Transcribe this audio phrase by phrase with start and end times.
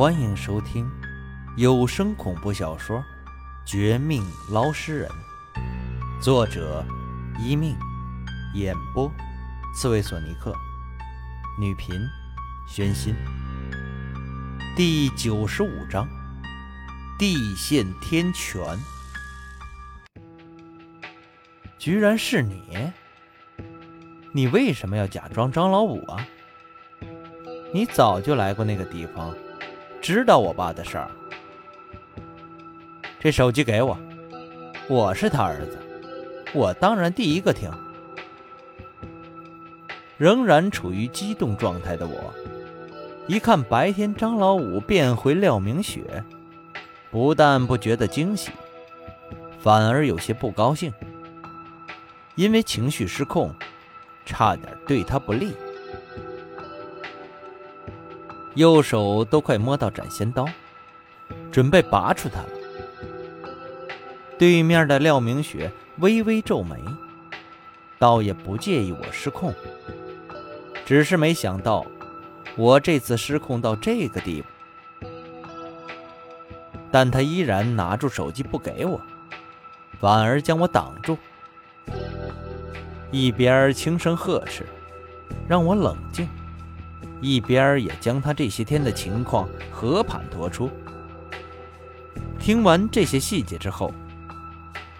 [0.00, 0.90] 欢迎收听
[1.58, 2.96] 有声恐怖小说
[3.66, 5.10] 《绝命捞尸人》，
[6.22, 6.82] 作者
[7.38, 7.76] 一命，
[8.54, 9.12] 演播
[9.74, 10.54] 刺猬索尼克，
[11.60, 12.00] 女频
[12.66, 13.14] 宣心。
[14.74, 16.08] 第九十五章：
[17.18, 18.58] 地陷天泉。
[21.78, 22.90] 居然是你！
[24.32, 26.26] 你为什么要假装张老五啊？
[27.74, 29.34] 你早就来过那个地方，
[30.00, 31.10] 知道我爸的事儿。
[33.18, 33.98] 这手机给我，
[34.88, 35.78] 我是他儿子，
[36.54, 37.70] 我当然第一个听。
[40.16, 42.34] 仍然处于激动状态的我，
[43.26, 46.24] 一看白天张老五变回廖明雪，
[47.10, 48.50] 不但不觉得惊喜，
[49.58, 50.92] 反而有些不高兴，
[52.34, 53.54] 因为情绪失控。
[54.26, 55.54] 差点对他不利，
[58.60, 60.46] 右手都快摸到斩仙刀，
[61.50, 62.48] 准备拔出它了。
[64.38, 66.76] 对面的廖明雪微微皱眉，
[67.98, 69.54] 倒也不介意我失控，
[70.84, 71.86] 只是没想到
[72.54, 74.48] 我这次失控到这个地步。
[76.90, 79.00] 但他依然拿住手机不给我，
[79.98, 81.16] 反而将我挡住。
[83.10, 84.66] 一边轻声呵斥，
[85.48, 86.28] 让我冷静，
[87.20, 90.70] 一边也将他这些天的情况和盘托出。
[92.38, 93.92] 听完这些细节之后，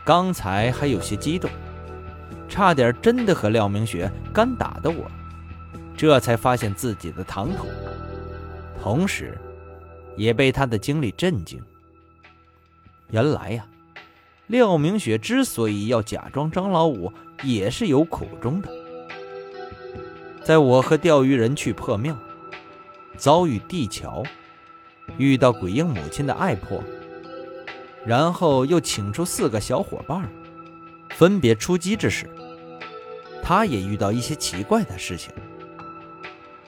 [0.04, 1.50] 刚才还有些激动，
[2.48, 5.10] 差点真的和廖明雪干打的我，
[5.96, 7.66] 这才发现自己的唐突，
[8.82, 9.36] 同时，
[10.16, 11.62] 也被他的经历震惊。
[13.10, 13.66] 原来呀。
[14.48, 17.12] 廖明雪之所以要假装张老五，
[17.44, 18.68] 也是有苦衷的。
[20.42, 22.16] 在我和钓鱼人去破庙，
[23.16, 24.24] 遭遇地桥，
[25.18, 26.82] 遇到鬼婴母亲的爱迫，
[28.04, 30.28] 然后又请出四个小伙伴，
[31.10, 32.28] 分别出击之时，
[33.42, 35.30] 他也遇到一些奇怪的事情，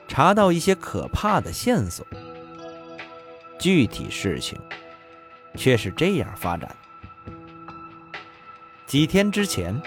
[0.06, 2.06] 查到一些可怕的线索。
[3.58, 4.58] 具体事情
[5.56, 6.74] 却是这样发展。
[8.86, 9.80] 几天之前，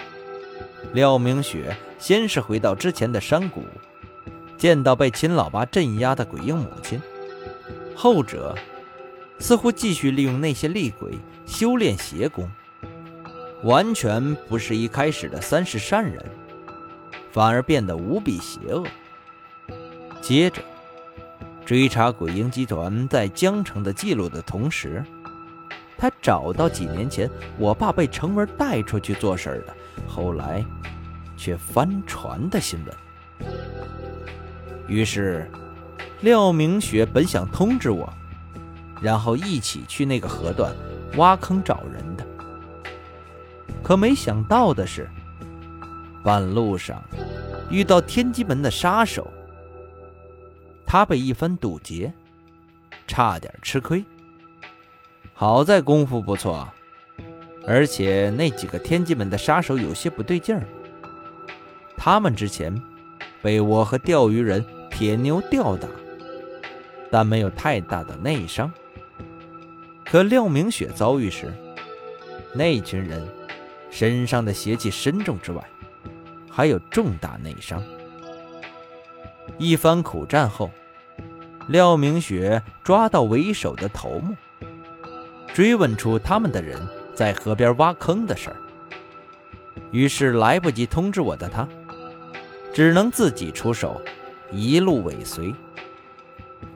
[0.92, 3.64] 廖明雪先是回到之前的山谷，
[4.56, 7.00] 见到被秦老八镇压的鬼婴母亲。
[7.94, 8.54] 后者
[9.38, 12.50] 似乎继续利用那些厉鬼修炼邪功，
[13.62, 16.24] 完全不是一开始的三世善人，
[17.32, 18.84] 反而变得无比邪恶。
[20.20, 20.62] 接着
[21.64, 25.04] 追查鬼婴集团在江城的记录的同时。
[25.98, 29.74] 他找到几年前我爸被程文带出去做事的，
[30.06, 30.62] 后来
[31.36, 32.94] 却翻船的新闻。
[34.88, 35.50] 于是，
[36.20, 38.12] 廖明雪本想通知我，
[39.00, 40.74] 然后一起去那个河段
[41.16, 42.26] 挖坑找人的。
[43.82, 45.08] 可没想到的是，
[46.24, 47.02] 半路上
[47.70, 49.30] 遇到天机门的杀手，
[50.86, 52.12] 他被一番堵截，
[53.06, 54.04] 差点吃亏。
[55.34, 56.66] 好在功夫不错，
[57.66, 60.66] 而且那几个天机门的杀手有些不对劲儿。
[61.96, 62.80] 他们之前
[63.42, 65.88] 被我和钓鱼人铁牛吊打，
[67.10, 68.72] 但没有太大的内伤。
[70.04, 71.52] 可廖明雪遭遇时，
[72.54, 73.26] 那群人
[73.90, 75.62] 身上的邪气深重之外，
[76.50, 77.82] 还有重大内伤。
[79.58, 80.70] 一番苦战后，
[81.68, 84.34] 廖明雪抓到为首的头目。
[85.52, 86.78] 追问出他们的人
[87.14, 88.56] 在河边挖坑的事儿，
[89.90, 91.66] 于是来不及通知我的他，
[92.76, 94.02] 只能自己出手，
[94.52, 95.54] 一路尾随。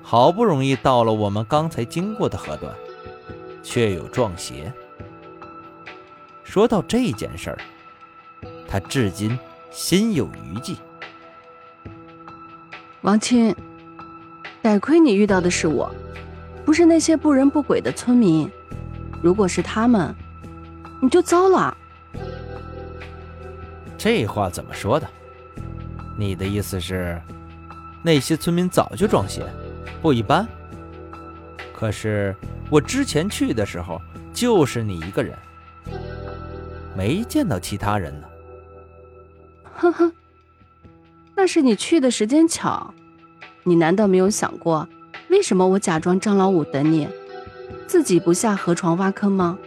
[0.00, 2.74] 好不容易到了我们刚才经过的河段，
[3.62, 4.72] 却有撞邪。
[6.42, 7.58] 说到这件事儿，
[8.66, 9.38] 他至今
[9.70, 10.74] 心有余悸。
[13.02, 13.54] 王青，
[14.62, 15.94] 得亏你遇到的是我，
[16.64, 18.50] 不是那些不人不鬼的村民。
[19.22, 20.14] 如果是他们，
[21.03, 21.76] 你就糟了。
[23.98, 25.06] 这话怎么说的？
[26.20, 27.18] 你的意思是，
[28.02, 29.42] 那些村民早就撞邪，
[30.02, 30.46] 不一般。
[31.72, 32.36] 可是
[32.68, 33.98] 我之前去的时候，
[34.30, 35.34] 就是你一个人，
[36.94, 38.26] 没见到其他人呢。
[39.74, 40.12] 呵呵，
[41.34, 42.92] 那是你去的时间巧。
[43.62, 44.86] 你难道没有想过，
[45.30, 47.08] 为什么我假装张老五等你？
[47.86, 49.58] 自己不下河床挖坑吗？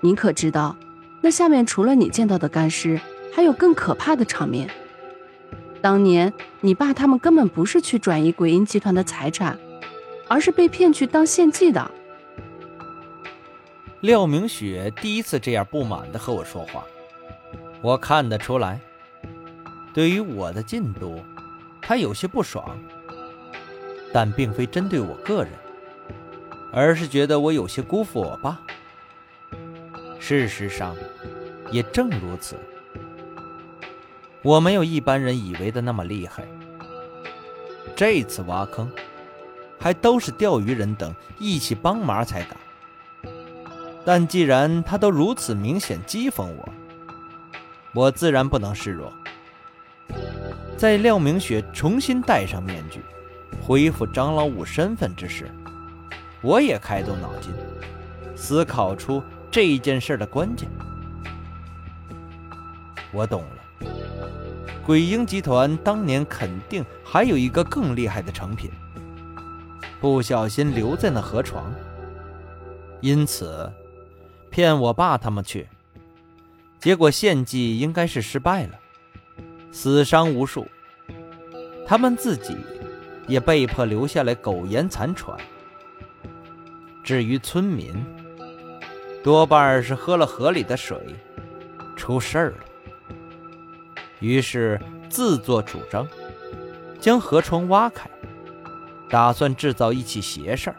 [0.00, 0.76] 你可知道，
[1.20, 3.00] 那下面除了你见到的干尸，
[3.32, 4.68] 还有更可怕的场面。
[5.86, 9.56] 当年你爸他们根本不是去转移鬼婴集团的财产，
[10.26, 11.88] 而是被骗去当献祭的。
[14.00, 16.82] 廖明雪第一次这样不满的和我说话，
[17.82, 18.80] 我看得出来，
[19.94, 21.20] 对于我的进度，
[21.80, 22.76] 他有些不爽，
[24.12, 25.52] 但并非针对我个人，
[26.72, 28.60] 而是觉得我有些辜负我爸。
[30.18, 30.96] 事实上，
[31.70, 32.56] 也正如此，
[34.46, 36.44] 我没有一般人以为的那么厉害。
[37.96, 38.88] 这次挖坑，
[39.76, 42.56] 还都是钓鱼人等一起帮忙才敢。
[44.04, 46.68] 但既然他都如此明显讥讽我，
[47.92, 49.12] 我自然不能示弱。
[50.76, 53.00] 在廖明雪重新戴上面具，
[53.60, 55.50] 恢复张老五身份之时，
[56.40, 57.52] 我也开动脑筋，
[58.36, 59.20] 思考出
[59.50, 60.68] 这件事的关键。
[63.10, 63.55] 我懂了，
[64.86, 68.70] 鬼婴集团当年肯定还有一个更厉害的成品，
[70.00, 71.74] 不小心留在那河床，
[73.00, 73.68] 因此。
[74.48, 75.68] 骗我爸他们去，
[76.78, 78.78] 结果献祭应该是失败了，
[79.72, 80.66] 死伤无数。
[81.84, 82.56] 他们自己
[83.26, 85.36] 也被迫留下来苟延残喘。
[87.02, 87.92] 至于村民，
[89.22, 90.96] 多半是喝了河里的水，
[91.96, 92.58] 出事儿了。
[94.26, 96.04] 于是自作主张，
[96.98, 98.10] 将河床挖开，
[99.08, 100.76] 打算制造一起邪事儿，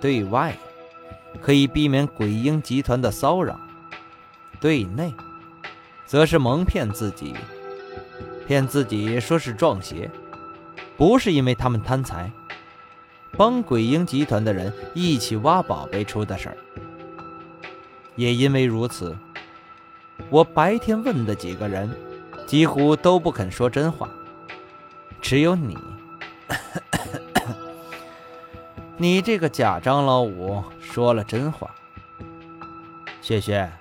[0.00, 0.56] 对外。
[1.40, 3.58] 可以避免鬼婴集团的骚扰，
[4.60, 5.12] 对内，
[6.06, 7.34] 则是蒙骗自己，
[8.46, 10.10] 骗自己说是撞邪，
[10.96, 12.30] 不是因为他们贪财，
[13.36, 16.56] 帮鬼婴集团的人一起挖宝贝出的事儿。
[18.14, 19.16] 也因为如此，
[20.28, 21.90] 我白天问的几个人，
[22.52, 24.06] 几乎都不肯说真话，
[25.22, 25.74] 只有你。
[28.98, 31.74] 你这个假张老五说了真话，
[33.22, 33.72] 雪雪，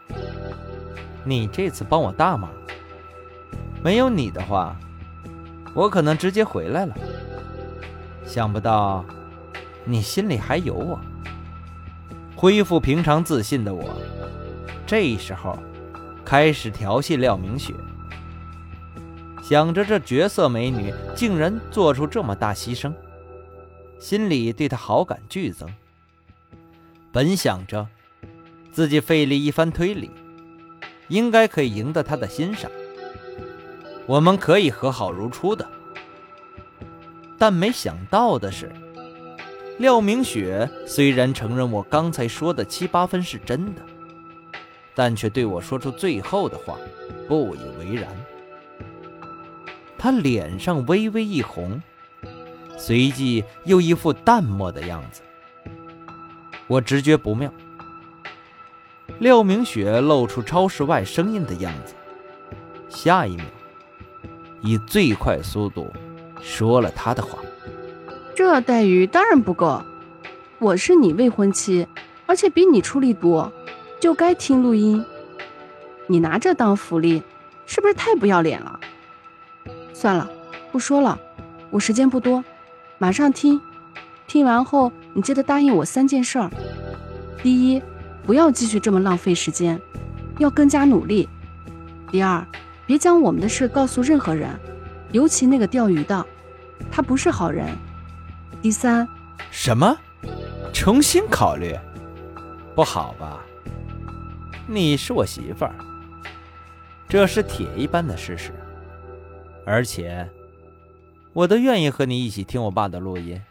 [1.25, 2.49] 你这次帮我大忙。
[3.83, 4.73] 没有你的话，
[5.73, 6.95] 我可能直接回来了。
[8.25, 9.03] 想不到，
[9.83, 10.97] 你心里还有我。
[12.37, 13.83] 恢复平常自信的我，
[14.87, 15.59] 这时候
[16.23, 17.73] 开始调戏廖明雪，
[19.41, 22.93] 想着这绝色美女竟然做出这么大牺牲。
[23.99, 25.69] 心里对他好感剧增。
[27.11, 27.87] 本想着
[28.71, 30.09] 自己费力一番推理，
[31.07, 32.71] 应该可以赢得他的欣赏，
[34.05, 35.67] 我们可以和好如初的。
[37.37, 38.71] 但没想到的是，
[39.77, 43.81] 廖明雪虽然承认我刚才说的七八分是真的，
[44.95, 46.77] 但却对我说出最后的话
[47.27, 48.07] 不以为然。
[50.01, 51.79] 他脸上微微一红。
[52.75, 55.21] 随即又一副淡漠的样子，
[56.65, 57.53] 我直觉不妙。
[59.19, 61.93] 廖明雪露出超市外声音的样子，
[62.89, 63.45] 下一秒
[64.63, 65.93] 以最快速度
[66.41, 67.37] 说了他的话
[68.35, 69.83] ：“这待遇当然不够，
[70.57, 71.87] 我是你未婚妻，
[72.25, 73.53] 而且比你出力多，
[73.99, 75.05] 就该听录音。
[76.07, 77.21] 你拿这当福利，
[77.67, 78.79] 是不是太不要脸了？
[80.01, 80.27] 算了，
[80.71, 81.19] 不说了，
[81.69, 82.43] 我时间不多。”
[82.97, 83.61] 马上听，
[84.25, 86.49] 听完后你记得答应我三件事儿：
[87.43, 87.79] 第一，
[88.25, 89.79] 不要继续这么浪费时间，
[90.39, 91.27] 要更加努力；
[92.09, 92.43] 第二，
[92.87, 94.49] 别将我们的事告诉任何人，
[95.11, 96.25] 尤其那个钓鱼的，
[96.89, 97.67] 他不是好人；
[98.59, 99.07] 第三，
[99.51, 99.95] 什么？
[100.73, 101.77] 重新考虑？
[102.73, 103.39] 不好吧？
[104.65, 105.75] 你是我媳妇儿，
[107.07, 108.51] 这是铁一般的事实，
[109.65, 110.29] 而且。
[111.33, 113.41] 我都愿意和你一起听我爸的录音，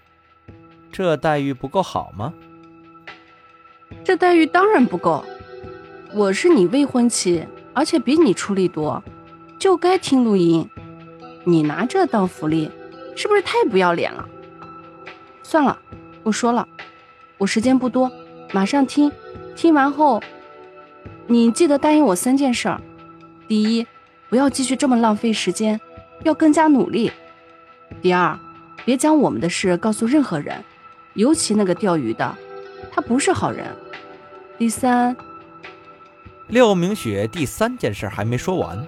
[0.93, 2.35] 这待遇不够好吗？
[4.05, 5.25] 这待遇当然不够。
[6.12, 9.02] 我是你未婚妻，而且比你出力多，
[9.59, 10.69] 就该听录音。
[11.45, 12.71] 你拿这当福利，
[13.17, 14.29] 是不是太不要脸了？
[15.43, 15.81] 算了，
[16.23, 16.69] 不说了，
[17.38, 18.12] 我时间不多，
[18.52, 19.11] 马上听。
[19.57, 20.23] 听完后，
[21.26, 22.79] 你记得答应我三件事儿：
[23.49, 23.87] 第一，
[24.29, 25.81] 不要继续这么浪费时间，
[26.23, 27.11] 要更加努力。
[28.00, 28.39] 第二，
[28.85, 30.62] 别将我们的事告诉任何人，
[31.15, 32.37] 尤其那个钓鱼的，
[32.93, 33.67] 他不是好人。
[34.59, 35.17] 第三，
[36.49, 38.87] 廖明雪第三件事还没说完，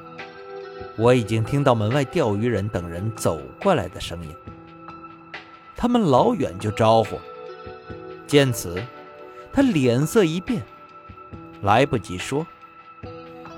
[0.97, 4.29] 我已经听到门外钓鱼人等人走过来的声音。
[5.75, 7.19] 他们老远就招呼，
[8.27, 8.81] 见此，
[9.53, 10.62] 他脸色一变，
[11.62, 12.47] 来不及说，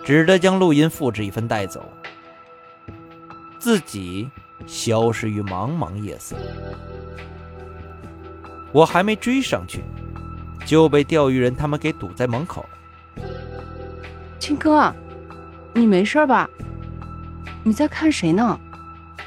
[0.05, 1.87] 只得将录音复制一份带走，
[3.65, 4.31] 自己。
[4.67, 6.37] 消失于茫茫夜色。
[8.73, 9.83] 我还没追上去，
[10.67, 12.65] 就被钓鱼人他们给堵在门口。
[14.39, 14.95] 青哥，
[15.73, 16.49] 你没事吧？
[17.63, 18.59] 你在看谁呢？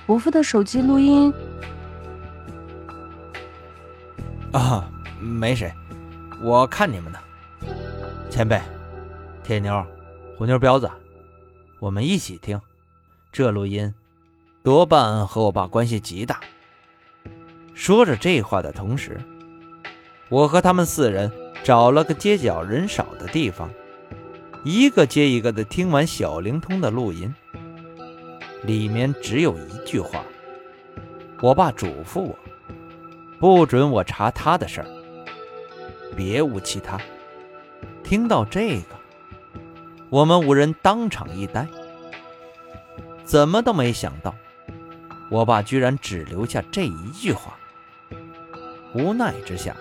[0.06, 1.34] 伯父的手机录音。
[4.53, 4.89] 啊，
[5.20, 5.72] 没谁，
[6.41, 7.20] 我看你们呢。
[8.29, 8.60] 前辈，
[9.44, 9.86] 铁妞，
[10.38, 10.89] 虎妞，彪子，
[11.79, 12.60] 我们一起听。
[13.32, 13.94] 这录音
[14.68, 16.42] 多半和我爸关系极大。
[17.74, 19.18] 说着这话的同时，
[20.28, 21.32] 我和他们四人
[21.64, 23.70] 找了个街角人少的地方，
[24.66, 27.34] 一个接一个的听完小灵通的录音。
[28.64, 30.22] 里面只有一句话，
[31.42, 32.38] 我爸嘱咐我，
[33.40, 34.88] 不准我查他的事儿，
[36.14, 37.00] 别无其他。
[38.04, 38.98] 听到这个，
[40.10, 41.66] 我们五人当场一呆，
[43.24, 44.36] 怎么都没想到，
[45.29, 47.57] 我爸居然只留下这一句话。
[48.93, 49.75] 无奈之下，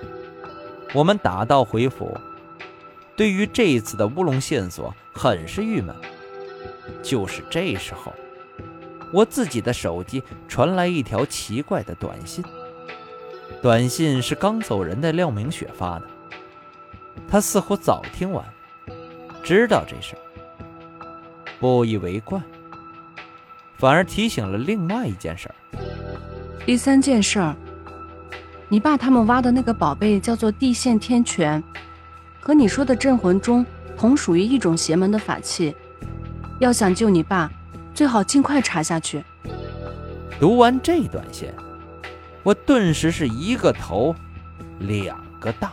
[0.92, 2.18] 我们打道回府。
[3.14, 5.94] 对于这一次的乌龙线索，很是郁闷。
[7.02, 8.12] 就是这时候，
[9.12, 12.44] 我自己的手机传来一条奇怪的短信。
[13.62, 16.06] 短信是刚走人的廖明雪发的。
[17.28, 18.44] 他似乎早听完，
[19.42, 20.14] 知道这事，
[21.58, 22.40] 不以为怪，
[23.78, 25.54] 反而提醒了另外一件事儿。
[26.64, 27.54] 第三件事儿。
[28.68, 31.62] 你爸他们挖的那个宝贝叫做地陷天泉，
[32.40, 33.64] 和你说的镇魂钟
[33.97, 35.73] 同属于一种邪门的法器。
[36.59, 37.49] 要想救你爸，
[37.95, 39.23] 最好尽快查下去。
[40.40, 41.54] 读完这段线，
[42.42, 44.12] 我顿时是一个头
[44.80, 45.73] 两个大。